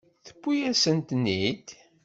Tewwi-yasent-ten-id. 0.25 1.67